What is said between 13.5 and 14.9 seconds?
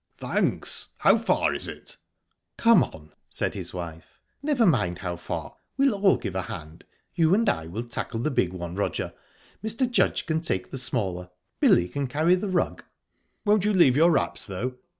you leave your wraps, though?"